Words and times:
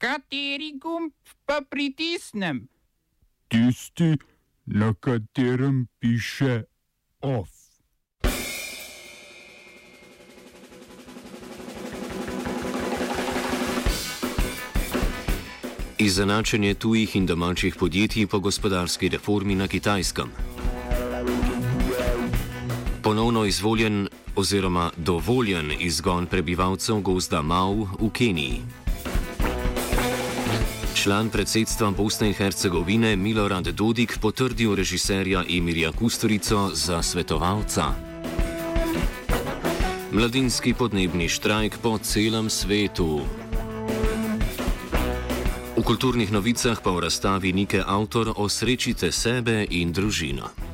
Kateri 0.00 0.72
gumb 0.80 1.12
pa 1.44 1.60
pritisnem? 1.70 2.68
Tisti, 3.48 4.16
na 4.66 4.94
katerem 5.00 5.88
piše 5.98 6.62
OF. 7.20 7.48
Izenačenje 15.98 16.74
tujih 16.74 17.16
in 17.16 17.26
domačih 17.26 17.76
podjetij 17.76 18.26
po 18.26 18.40
gospodarski 18.40 19.08
reformi 19.08 19.54
na 19.54 19.68
Kitajskem. 19.68 20.30
Ponovno 23.02 23.44
izvoljen 23.44 24.08
oziroma 24.36 24.90
dovoljen 24.96 25.72
izgon 25.80 26.26
prebivalcev 26.26 27.00
gozda 27.00 27.42
Mau 27.42 27.88
v 28.00 28.10
Keniji. 28.12 28.62
Član 31.00 31.32
predsedstva 31.32 31.96
Bosne 31.96 32.28
in 32.28 32.36
Hercegovine 32.36 33.16
Milorad 33.16 33.64
Dodik 33.72 34.20
potrdil 34.20 34.76
režiserja 34.76 35.40
Emirja 35.48 35.96
Kusturico 35.96 36.76
za 36.76 37.00
svetovalca. 37.00 37.96
Mladinski 40.12 40.76
podnebni 40.76 41.24
štrajk 41.24 41.80
po 41.80 41.96
celem 42.04 42.52
svetu. 42.52 43.24
V 45.76 45.80
kulturnih 45.80 46.28
novicah 46.28 46.76
pa 46.76 46.92
v 46.92 47.08
razstavi 47.08 47.48
Nike 47.56 47.80
avtor 47.80 48.36
osrečite 48.36 49.08
sebe 49.08 49.64
in 49.72 49.96
družino. 49.96 50.69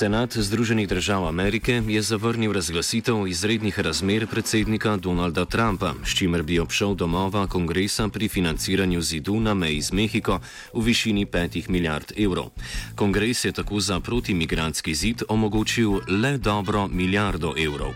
Senat 0.00 0.36
Združenih 0.36 0.88
držav 0.88 1.28
Amerike 1.28 1.82
je 1.86 2.02
zavrnil 2.02 2.52
razglasitev 2.52 3.26
izrednih 3.26 3.80
razmer 3.80 4.26
predsednika 4.26 4.96
Donalda 4.96 5.44
Trumpa, 5.44 5.92
s 6.04 6.16
čimer 6.16 6.42
bi 6.42 6.58
obšel 6.58 6.94
domova 6.94 7.46
kongresa 7.46 8.08
pri 8.08 8.28
financiranju 8.28 9.02
zidu 9.02 9.40
na 9.40 9.54
meji 9.54 9.80
z 9.80 9.92
Mehiko 9.92 10.40
v 10.72 10.84
višini 10.84 11.26
5 11.26 11.68
milijard 11.68 12.12
evrov. 12.16 12.48
Kongres 12.96 13.44
je 13.44 13.52
tako 13.52 13.80
za 13.80 14.00
protimigranski 14.00 14.94
zid 14.94 15.22
omogočil 15.28 16.00
le 16.08 16.38
dobro 16.38 16.88
milijardo 16.88 17.52
evrov. 17.58 17.92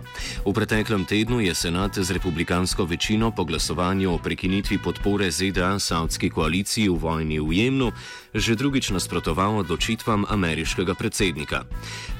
V 0.46 0.52
preteklem 0.52 1.04
tednu 1.04 1.40
je 1.40 1.54
senat 1.54 1.98
z 1.98 2.10
republikansko 2.10 2.84
večino 2.84 3.30
po 3.30 3.44
glasovanju 3.44 4.12
o 4.14 4.18
prekinitvi 4.18 4.78
podpore 4.78 5.30
ZDA 5.30 5.78
Saudski 5.78 6.30
koaliciji 6.30 6.88
v 6.88 6.98
vojni 7.00 7.40
v 7.40 7.52
Jemnu 7.52 7.92
že 8.34 8.58
drugič 8.58 8.90
nasprotoval 8.90 9.62
odločitvam 9.62 10.26
ameriškega 10.26 10.98
predsednika. 10.98 11.62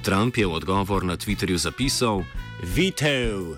Trump 0.05 0.37
je 0.37 0.47
v 0.47 0.53
odgovor 0.53 1.05
na 1.05 1.17
Twitterju 1.17 1.57
zapisal: 1.57 2.25
Vitev! 2.61 3.57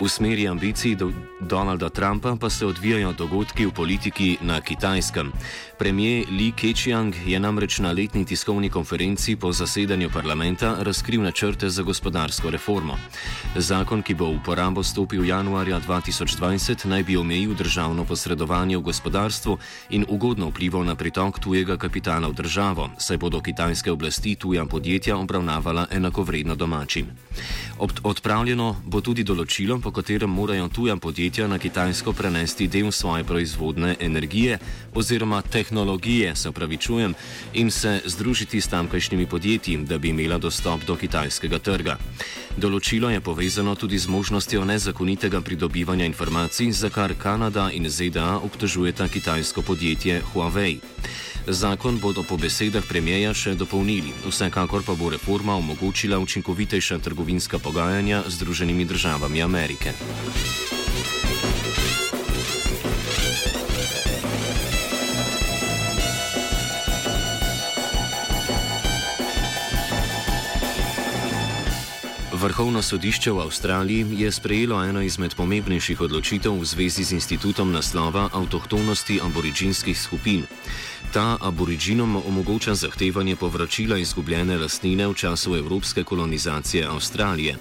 V 0.00 0.08
smeri 0.08 0.44
ambicij 0.48 0.94
do 1.00 1.08
Donalda 1.44 1.88
Trumpa 1.88 2.36
pa 2.40 2.50
se 2.50 2.66
odvijajo 2.66 3.12
dogodki 3.12 3.66
v 3.66 3.72
politiki 3.72 4.38
na 4.40 4.60
Kitajskem. 4.60 5.32
Premijer 5.78 6.24
Li 6.30 6.52
Keqiang 6.52 7.14
je 7.26 7.40
namreč 7.40 7.78
na 7.78 7.92
letni 7.92 8.24
tiskovni 8.24 8.70
konferenci 8.70 9.36
po 9.36 9.52
zasedanju 9.52 10.10
parlamenta 10.10 10.76
razkril 10.80 11.22
načrte 11.22 11.70
za 11.70 11.82
gospodarsko 11.82 12.50
reformo. 12.50 12.94
Zakon, 13.56 14.02
ki 14.02 14.14
bo 14.14 14.30
v 14.30 14.36
uporabo 14.38 14.82
stopil 14.82 15.24
januarja 15.26 15.80
2020, 15.80 16.86
naj 16.86 17.02
bi 17.02 17.16
omejil 17.16 17.54
državno 17.54 18.04
posredovanje 18.04 18.78
v 18.78 18.86
gospodarstvu 18.86 19.58
in 19.90 20.06
ugodno 20.08 20.48
vplival 20.54 20.84
na 20.84 20.94
pritok 20.94 21.38
tujega 21.42 21.76
kapitala 21.76 22.28
v 22.28 22.38
državo, 22.38 22.90
saj 22.98 23.18
bodo 23.18 23.40
kitajske 23.40 23.90
oblasti 23.90 24.36
tuja 24.36 24.64
podjetja 24.66 25.16
obravnavala 25.16 25.86
enakovredno 25.90 26.54
domačim. 26.54 27.10
Odpravljeno 28.02 28.76
bo 28.86 29.00
tudi 29.00 29.24
določilo, 29.26 29.80
po 29.82 29.90
katerem 29.90 30.30
morajo 30.30 30.68
tuja 30.68 30.96
podjetja 30.96 31.33
na 31.42 31.58
Kitajsko 31.58 32.12
prenesti 32.12 32.68
del 32.68 32.92
svoje 32.92 33.24
proizvodne 33.24 33.96
energije 34.00 34.58
oziroma 34.94 35.42
tehnologije, 35.42 36.36
se 36.36 36.48
upravičujem, 36.48 37.14
in 37.52 37.70
se 37.70 38.00
združiti 38.04 38.60
s 38.60 38.68
tamkajšnjimi 38.68 39.26
podjetji, 39.26 39.76
da 39.76 39.98
bi 39.98 40.08
imela 40.08 40.38
dostop 40.38 40.84
do 40.86 40.96
kitajskega 40.96 41.58
trga. 41.58 41.98
Določilo 42.56 43.10
je 43.10 43.20
povezano 43.20 43.74
tudi 43.74 43.98
z 43.98 44.06
možnostjo 44.08 44.64
nezakonitega 44.64 45.40
pridobivanja 45.40 46.06
informacij, 46.06 46.70
za 46.70 46.90
kar 46.90 47.14
Kanada 47.18 47.70
in 47.72 47.90
ZDA 47.90 48.38
obtožujeta 48.38 49.08
kitajsko 49.08 49.62
podjetje 49.62 50.22
Huawei. 50.32 50.78
Zakon 51.46 52.00
bodo 52.00 52.22
po 52.22 52.36
besedah 52.40 52.84
premijeja 52.88 53.34
še 53.36 53.52
dopolnili, 53.52 54.14
vsekakor 54.24 54.80
pa 54.80 54.96
bo 54.96 55.10
reforma 55.12 55.56
omogočila 55.60 56.16
učinkovitejša 56.18 56.98
trgovinska 57.04 57.58
pogajanja 57.58 58.22
z 58.26 58.32
Združenimi 58.40 58.84
državami 58.84 59.42
Amerike. 59.42 59.92
Vrhovno 72.44 72.82
sodišče 72.82 73.32
v 73.32 73.40
Avstraliji 73.40 74.06
je 74.20 74.32
sprejelo 74.32 74.76
eno 74.84 75.00
izmed 75.00 75.32
pomembnejših 75.34 76.00
odločitev 76.00 76.52
v 76.52 76.64
zvezi 76.68 77.04
z 77.04 77.16
institutom 77.16 77.72
naslova 77.72 78.28
avtohtonosti 78.36 79.16
aboriginskih 79.24 79.96
skupin. 79.96 80.44
Ta 81.12 81.38
aboriginom 81.40 82.20
omogoča 82.20 82.74
zahtevanje 82.74 83.36
povračila 83.40 83.96
izgubljene 83.96 84.58
lastnine 84.60 85.08
v 85.08 85.14
času 85.14 85.56
evropske 85.56 86.04
kolonizacije 86.04 86.84
Avstralije. 86.84 87.56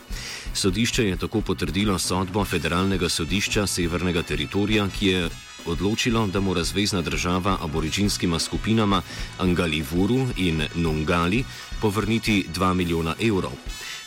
Sodišče 0.53 1.07
je 1.07 1.17
tako 1.17 1.41
potrdilo 1.41 1.99
sodbo 1.99 2.43
Federalnega 2.45 3.09
sodišča 3.09 3.67
Severnega 3.67 4.21
teritorija, 4.21 4.89
ki 4.99 5.07
je 5.07 5.29
odločilo, 5.65 6.27
da 6.27 6.39
mora 6.39 6.63
zvezdna 6.63 7.01
država 7.01 7.57
aboriginskima 7.61 8.39
skupinama 8.39 9.01
Angalivuru 9.37 10.27
in 10.37 10.63
Nungali 10.75 11.43
povrniti 11.81 12.45
2 12.55 12.73
milijona 12.73 13.15
evrov. 13.19 13.51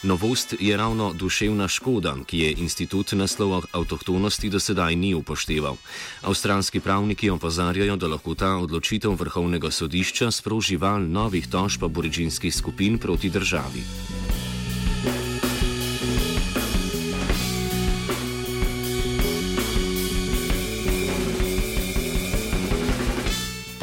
Novost 0.03 0.55
je 0.61 0.77
ravno 0.77 1.13
duševna 1.13 1.69
škoda, 1.69 2.17
ki 2.27 2.39
je 2.39 2.53
institut 2.53 3.13
naslova 3.13 3.63
avtohtonosti 3.73 4.51
do 4.51 4.61
sedaj 4.61 4.97
ni 4.97 5.15
upošteval. 5.15 5.77
Avstralski 6.23 6.81
pravniki 6.81 7.31
opozarjajo, 7.31 7.97
da 7.97 8.07
lahko 8.07 8.35
ta 8.35 8.57
odločitev 8.57 9.15
vrhovnega 9.15 9.71
sodišča 9.71 10.31
sproži 10.31 10.77
val 10.77 11.09
novih 11.09 11.49
tožb 11.49 11.85
aboriginskih 11.85 12.55
skupin 12.55 12.99
proti 12.99 13.31
državi. 13.31 14.16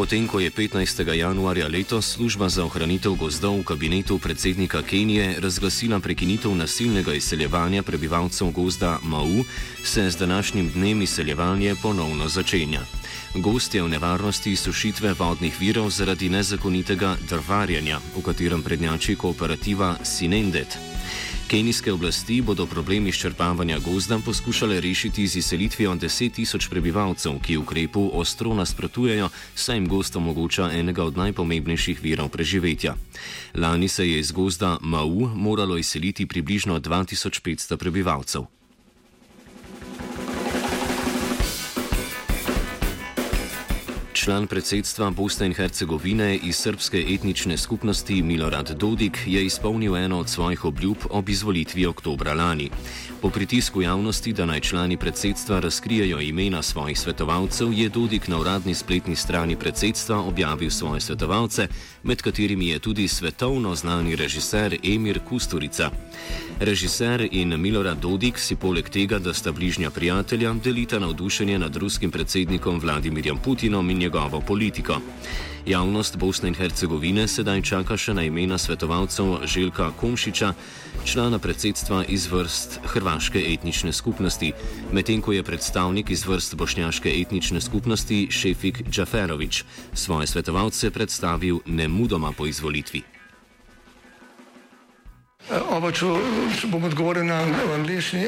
Potem, 0.04 0.28
ko 0.28 0.44
je 0.44 0.52
15. 0.52 1.16
januarja 1.16 1.68
letos 1.72 2.20
služba 2.20 2.52
za 2.52 2.68
ohranitev 2.68 3.16
gozdov 3.16 3.64
v 3.64 3.64
kabinetu 3.64 4.20
predsednika 4.20 4.84
Kenije 4.84 5.40
razglasila 5.40 6.00
prekinitev 6.04 6.52
nasilnega 6.52 7.16
izseljevanja 7.16 7.88
prebivalcev 7.88 8.52
gozda 8.52 9.00
Mau, 9.00 9.48
se 9.84 10.10
z 10.10 10.20
današnjim 10.20 10.76
dnem 10.76 11.02
izseljevanje 11.02 11.76
ponovno 11.82 12.28
začenja. 12.28 12.84
Gost 13.36 13.76
je 13.76 13.84
v 13.84 13.96
nevarnosti 13.96 14.56
sušitve 14.56 15.14
vodnih 15.14 15.56
virov 15.60 15.90
zaradi 15.90 16.30
nezakonitega 16.30 17.16
drvarjanja, 17.30 18.00
v 18.18 18.22
katerem 18.22 18.64
prednjači 18.64 19.16
kooperativa 19.16 19.96
Sinendet. 20.04 20.93
Kenijske 21.54 21.94
oblasti 21.94 22.42
bodo 22.42 22.66
problem 22.66 23.08
izčrpavanja 23.08 23.78
gozda 23.80 24.18
poskušale 24.26 24.82
rešiti 24.82 25.28
z 25.28 25.36
izselitvijo 25.36 25.92
10 25.92 26.32
tisoč 26.34 26.68
prebivalcev, 26.70 27.34
ki 27.46 27.58
ukrepu 27.58 28.10
ostro 28.14 28.54
nasprotujejo, 28.54 29.30
saj 29.56 29.78
jim 29.78 29.88
gost 29.88 30.16
omogoča 30.16 30.72
enega 30.74 31.04
od 31.04 31.18
najpomembnejših 31.18 32.02
virov 32.04 32.30
preživetja. 32.30 32.96
Lani 33.54 33.88
se 33.88 34.10
je 34.10 34.20
iz 34.20 34.32
gozda 34.32 34.78
Mau 34.82 35.30
moralo 35.36 35.78
izseliti 35.78 36.26
približno 36.26 36.80
2500 36.80 37.78
prebivalcev. 37.78 38.63
Član 44.24 44.48
predsedstva 44.48 45.10
Bosne 45.12 45.52
in 45.52 45.54
Hercegovine 45.54 46.36
iz 46.36 46.56
srpske 46.56 47.06
etnične 47.12 47.58
skupnosti 47.58 48.22
Milorad 48.24 48.70
Dodik 48.80 49.18
je 49.26 49.46
izpolnil 49.46 49.98
eno 49.98 50.20
od 50.20 50.30
svojih 50.30 50.66
obljub 50.66 50.98
ob 51.10 51.30
izvolitvi 51.30 51.86
oktobra 51.86 52.34
lani. 52.34 52.70
Po 53.22 53.30
pritisku 53.30 53.82
javnosti, 53.82 54.34
da 54.34 54.46
naj 54.46 54.60
člani 54.60 54.98
predsedstva 54.98 55.60
razkrijejo 55.60 56.20
imena 56.20 56.62
svojih 56.62 57.00
svetovalcev, 57.00 57.74
je 57.74 57.90
Dodik 57.90 58.28
na 58.28 58.40
uradni 58.40 58.76
spletni 58.76 59.16
strani 59.16 59.56
predsedstva 59.56 60.20
objavil 60.20 60.70
svoje 60.70 61.02
svetovalce, 61.02 61.68
med 62.04 62.22
katerimi 62.22 62.68
je 62.68 62.80
tudi 62.80 63.08
svetovno 63.08 63.76
znani 63.76 64.16
režiser 64.16 64.78
Emir 64.84 65.20
Kusturica. 65.30 65.90
Režiser 66.60 67.28
in 67.32 67.60
Milorad 67.62 67.98
Dodik 67.98 68.40
si 68.40 68.56
poleg 68.56 68.90
tega, 68.90 69.20
da 69.20 69.34
sta 69.34 69.52
bližnja 69.52 69.90
prijatelja, 69.90 70.54
delita 70.64 71.00
navdušenje 71.00 71.60
nad 71.60 71.76
ruskim 71.76 72.12
predsednikom 72.12 72.80
Vladimirjem 72.80 73.38
Putinom 73.38 73.90
in 73.90 73.98
njegovo 74.14 74.42
politiko. 74.42 75.02
Javnost 75.66 76.18
Bosne 76.18 76.48
in 76.48 76.56
Hercegovine 76.56 77.28
sedaj 77.28 77.62
čaka 77.62 77.98
še 77.98 78.14
na 78.14 78.24
imena 78.28 78.58
svetovalcev 78.58 79.48
Željka 79.48 79.92
Komšiča, 79.98 80.54
člana 81.06 81.40
predsedstva 81.40 82.04
iz 82.08 82.28
vrst 82.28 82.80
hrvaške 82.94 83.42
etnične 83.54 83.94
skupnosti, 83.94 84.52
medtem 84.92 85.22
ko 85.22 85.32
je 85.32 85.44
predstavnik 85.44 86.12
iz 86.12 86.26
vrst 86.28 86.56
bošnjaške 86.56 87.10
etnične 87.22 87.62
skupnosti 87.62 88.28
Šefik 88.32 88.84
Džaferovič 88.90 89.64
svoje 89.94 90.28
svetovalce 90.28 90.92
predstavil 90.92 91.60
nemudoma 91.66 92.32
po 92.38 92.46
izvolitvi. 92.46 93.02
Oba, 95.72 95.92
če, 95.92 96.06
bom 96.72 96.84
odgovoril 96.84 97.26
na 97.26 97.42
angliški. 97.74 98.28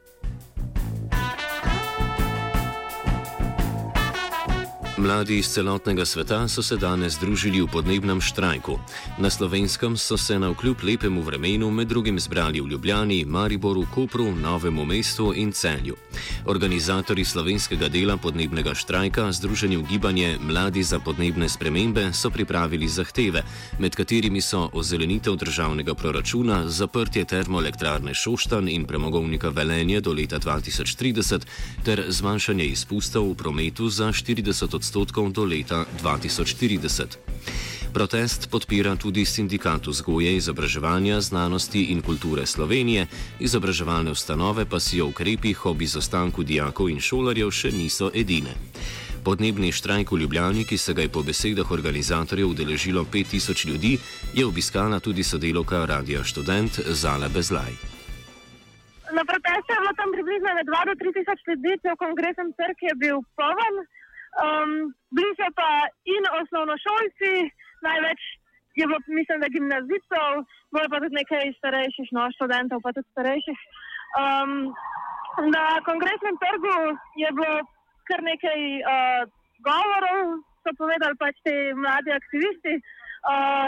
Mladi 5.01 5.37
iz 5.37 5.47
celotnega 5.49 6.05
sveta 6.05 6.47
so 6.47 6.61
se 6.63 6.75
danes 6.77 7.13
združili 7.17 7.61
v 7.61 7.67
podnebnem 7.67 8.21
štrajku. 8.21 8.77
Na 9.17 9.29
slovenskem 9.29 9.97
so 9.97 10.17
se 10.17 10.39
na 10.39 10.49
vkljub 10.49 10.77
lepemu 10.83 11.21
vremenu 11.21 11.71
med 11.71 11.87
drugim 11.87 12.19
zbrali 12.19 12.61
v 12.61 12.67
Ljubljani, 12.69 13.25
Mariboru, 13.25 13.85
Kopru, 13.93 14.35
Novemu 14.35 14.85
mestu 14.85 15.33
in 15.33 15.51
Celju. 15.51 15.95
Organizatori 16.45 17.25
slovenskega 17.25 17.89
dela 17.89 18.17
podnebnega 18.17 18.75
štrajka, 18.77 19.31
združeni 19.31 19.77
v 19.77 19.87
gibanje 19.89 20.37
Mladi 20.41 20.83
za 20.83 20.99
podnebne 20.99 21.49
spremembe, 21.49 22.13
so 22.13 22.29
pripravili 22.29 22.87
zahteve, 22.87 23.41
med 23.79 23.95
katerimi 23.95 24.41
so 24.41 24.69
ozelenitev 24.73 25.35
državnega 25.35 25.95
proračuna, 25.95 26.69
zaprtje 26.69 27.25
termoelektrarne 27.25 28.13
Šoštan 28.13 28.69
in 28.69 28.85
premogovnika 28.85 29.49
Velenje 29.49 30.01
do 30.01 30.13
leta 30.13 30.37
2030 30.39 31.41
ter 31.83 32.05
zmanjšanje 32.09 32.65
izpustov 32.65 33.31
v 33.31 33.35
prometu 33.35 33.89
za 33.89 34.13
40 34.13 34.61
odstotkov 34.75 34.90
do 35.31 35.43
leta 35.45 35.85
2040. 36.03 37.17
Protest 37.93 38.49
podpira 38.51 38.95
tudi 38.95 39.25
sindikat 39.25 39.87
vzgoje, 39.87 40.35
izobraževanja, 40.35 41.21
znanosti 41.21 41.83
in 41.91 42.01
kulture 42.01 42.45
Slovenije, 42.45 43.07
izobraževalne 43.39 44.11
ustanove 44.11 44.65
pa 44.65 44.79
si 44.79 45.01
o 45.01 45.07
ukrepih 45.07 45.65
ob 45.65 45.81
izostanku 45.81 46.43
dijakov 46.43 46.89
in 46.89 46.99
šolarjev 46.99 47.51
še 47.51 47.71
niso 47.71 48.11
edine. 48.13 48.55
Podnebni 49.23 49.71
štrajk 49.71 50.11
v 50.11 50.17
Ljubljani, 50.23 50.63
ki 50.65 50.77
se 50.77 50.93
ga 50.93 51.01
je 51.01 51.09
po 51.09 51.21
besedah 51.23 51.71
organizatorjev 51.71 52.47
udeležilo 52.47 53.05
5000 53.05 53.67
ljudi, 53.67 53.97
je 54.33 54.45
obiskala 54.45 54.99
tudi 54.99 55.23
sodelovka 55.23 55.85
Radia 55.85 56.23
Student 56.23 56.79
Zala 56.87 57.29
Bezlaj. 57.29 57.75
Na 59.11 59.23
protestu 59.27 59.69
je 59.75 59.79
bilo 59.83 59.93
tam 59.99 60.09
približno 60.15 60.49
2 60.63 60.87
do 60.89 60.93
3 60.95 61.13
tisoč 61.17 61.39
ljudi, 61.47 61.71
cel 61.83 61.95
kongresen 61.99 62.47
trg 62.57 62.77
je 62.89 62.95
bil 63.03 63.17
poln. 63.35 63.75
Um, 64.39 64.95
bili 65.11 65.31
so 65.35 65.47
pa 65.59 65.71
in 66.07 66.23
osnovnošolci, 66.39 67.33
največ 67.83 68.21
je 68.79 68.87
bilo, 68.87 68.99
mislim, 69.07 69.41
da 69.43 69.53
gimnazistov, 69.55 70.31
bilo 70.71 70.83
je 70.83 70.91
pa 70.93 71.01
tudi 71.03 71.19
nekaj 71.19 71.51
starejših, 71.59 72.09
no, 72.15 72.29
študentov, 72.37 72.79
pa 72.85 72.95
tudi 72.95 73.11
starejših. 73.11 73.59
Um, 74.21 74.71
na 75.55 75.65
kongresnem 75.87 76.35
trgu 76.43 76.77
je 77.23 77.29
bilo 77.37 77.59
kar 78.07 78.23
nekaj 78.23 78.59
uh, 78.79 79.21
govorov, 79.67 80.39
so 80.63 80.71
povedali 80.79 81.15
pač 81.19 81.35
ti 81.45 81.55
mladi 81.83 82.15
aktivisti. 82.15 82.79
Uh, 83.27 83.67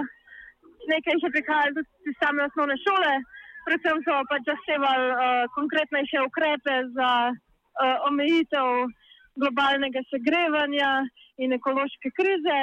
nekaj 0.91 1.15
jih 1.15 1.27
je 1.27 1.35
prihajalo 1.35 1.75
tudi 1.77 2.11
iz 2.11 2.15
same 2.23 2.47
osnovne 2.47 2.77
šole, 2.87 3.13
predvsem 3.67 3.99
so 4.07 4.15
pač 4.31 4.47
zahtevali 4.47 5.07
uh, 5.11 5.43
konkretnejše 5.59 6.23
ukrepe 6.27 6.75
za 6.95 7.11
uh, 7.35 8.07
omejitev 8.07 8.87
globalnega 9.39 10.03
segrevanja 10.09 10.91
in 11.41 11.53
ekološke 11.57 12.11
krize. 12.17 12.57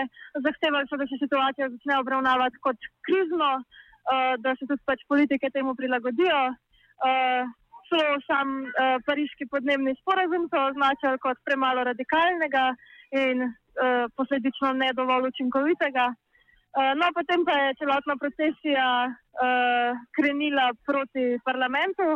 Zahtevali 0.46 0.88
so, 0.88 0.99
da 1.00 1.06
se 1.11 1.20
situacija 1.22 1.70
začne 1.75 1.99
obravnavati 2.00 2.61
kot 2.67 2.90
krizno, 3.06 3.52
uh, 3.61 4.34
da 4.44 4.55
se 4.58 4.69
tudi 4.69 4.82
pač 4.87 5.02
politike 5.08 5.50
temu 5.55 5.75
prilagodijo. 5.78 6.43
Uh, 7.06 7.56
Celo 7.90 8.20
sam 8.22 8.50
uh, 8.62 9.00
pariški 9.02 9.49
podnebni 9.50 9.96
sporazum 9.99 10.44
so 10.50 10.61
označili 10.69 11.19
kot 11.25 11.40
premalo 11.43 11.82
radikalnega 11.88 12.69
in 13.19 13.43
uh, 13.43 14.05
posledično 14.14 14.70
ne 14.78 14.93
dovolj 14.94 15.26
učinkovitega. 15.32 16.05
Uh, 16.70 16.93
no, 17.00 17.08
potem 17.17 17.43
pa 17.43 17.56
je 17.58 17.75
celotna 17.81 18.14
procesija 18.22 18.87
uh, 19.11 19.99
krenila 20.14 20.69
proti 20.87 21.25
parlamentu, 21.43 22.06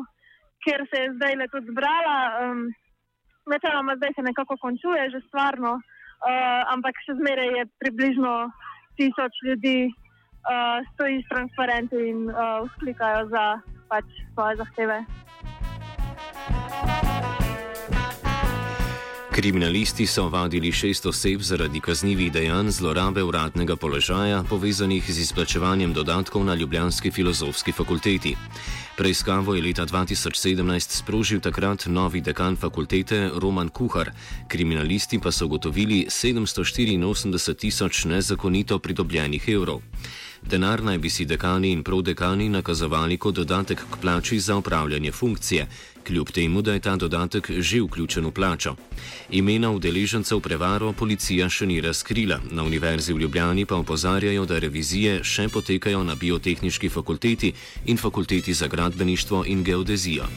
kjer 0.62 0.86
se 0.90 1.00
je 1.02 1.12
zdaj 1.16 1.34
le 1.42 1.48
tudi 1.50 1.74
zbrala. 1.74 2.18
Um, 2.44 2.62
Načeloma 3.46 3.96
zdaj 3.96 4.12
se 4.16 4.22
nekako 4.22 4.56
končuje 4.56 5.10
že 5.10 5.20
stvarno, 5.28 5.72
uh, 5.76 6.72
ampak 6.74 6.96
še 7.04 7.16
zmeraj 7.20 7.50
je 7.58 7.64
približno 7.82 8.32
tisoč 8.96 9.32
ljudi 9.46 9.78
uh, 9.88 10.80
stoji 10.94 11.22
s 11.22 11.28
transparenti 11.28 11.98
in 12.12 12.30
uh, 12.30 12.64
vzklikajo 12.68 13.28
za 13.28 13.44
pač 13.88 14.06
svoje 14.32 14.56
zahteve. 14.56 14.98
Kriminalisti 19.34 20.06
so 20.06 20.24
ovadili 20.24 20.72
šest 20.72 21.06
oseb 21.06 21.40
zaradi 21.42 21.80
kaznjivih 21.80 22.32
dejanj 22.32 22.68
zlorabe 22.70 23.22
uradnega 23.22 23.76
položaja 23.76 24.44
povezanih 24.48 25.10
z 25.10 25.20
izplačevanjem 25.20 25.92
dodatkov 25.92 26.44
na 26.44 26.54
Ljubljanski 26.54 27.10
filozofski 27.10 27.72
fakulteti. 27.72 28.36
Preiskavo 28.96 29.54
je 29.54 29.62
leta 29.62 29.86
2017 29.86 30.90
sprožil 30.90 31.40
takrat 31.40 31.86
novi 31.86 32.20
dekan 32.20 32.56
fakultete 32.56 33.30
Roman 33.34 33.68
Kuhar, 33.68 34.10
kriminalisti 34.48 35.18
pa 35.18 35.32
so 35.32 35.46
ugotovili 35.46 36.06
784 36.08 37.54
tisoč 37.54 38.04
nezakonito 38.04 38.78
pridobljenih 38.78 39.48
evrov. 39.48 39.82
Denar 40.42 40.82
naj 40.82 40.98
bi 40.98 41.10
si 41.10 41.24
dekani 41.24 41.72
in 41.72 41.82
prodekani 41.82 42.48
nakazovali 42.48 43.16
kot 43.18 43.34
dodatek 43.34 43.78
k 43.90 43.96
plači 44.00 44.40
za 44.40 44.56
upravljanje 44.56 45.12
funkcije, 45.12 45.66
kljub 46.04 46.30
temu, 46.30 46.62
da 46.62 46.72
je 46.72 46.80
ta 46.80 46.96
dodatek 46.96 47.50
že 47.58 47.80
vključen 47.82 48.26
v 48.26 48.30
plačo. 48.30 48.74
Imena 49.30 49.70
udeležencev 49.70 50.40
prevaro 50.40 50.92
policija 50.92 51.48
še 51.48 51.66
ni 51.66 51.80
razkrila, 51.80 52.40
na 52.50 52.62
Univerzi 52.62 53.12
v 53.12 53.24
Ljubljani 53.24 53.66
pa 53.66 53.76
opozarjajo, 53.76 54.44
da 54.46 54.58
revizije 54.58 55.24
še 55.24 55.48
potekajo 55.48 56.04
na 56.04 56.14
biotehnički 56.14 56.88
fakulteti 56.88 57.52
in 57.86 57.96
fakulteti 57.96 58.54
za 58.54 58.68
gradbeništvo 58.68 59.44
in 59.46 59.64
geodezijo. 59.64 60.28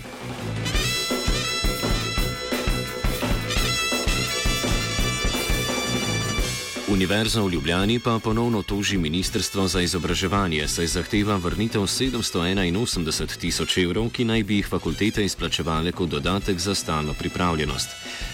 Univerza 6.87 7.41
v 7.41 7.51
Ljubljani 7.51 7.99
pa 7.99 8.19
ponovno 8.23 8.61
toži 8.63 8.97
Ministrstvo 8.97 9.67
za 9.67 9.81
izobraževanje, 9.81 10.67
saj 10.67 10.87
zahteva 10.87 11.35
vrnitev 11.35 11.81
781 11.81 13.37
tisoč 13.37 13.77
evrov, 13.77 14.07
ki 14.09 14.23
naj 14.25 14.43
bi 14.43 14.55
jih 14.55 14.67
fakultete 14.67 15.25
izplačevale 15.25 15.91
kot 15.91 16.09
dodatek 16.09 16.59
za 16.59 16.75
stalno 16.75 17.13
pripravljenost. 17.13 17.89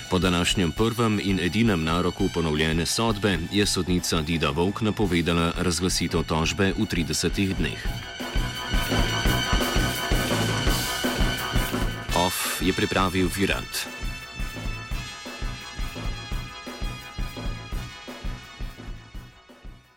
Po 0.09 0.19
današnjem 0.19 0.71
prvem 0.71 1.19
in 1.23 1.39
edinem 1.39 1.83
naroku 1.83 2.29
ponovljene 2.33 2.85
sodbe 2.85 3.37
je 3.51 3.65
sodnica 3.65 4.21
Dida 4.21 4.49
Vok 4.49 4.81
napovedala 4.81 5.51
razglasitev 5.57 6.23
tožbe 6.23 6.73
v 6.77 6.85
30 6.85 7.53
dneh. 7.57 7.87
OF 12.15 12.61
je 12.61 12.73
pripravil 12.73 13.29
Virant. 13.35 14.02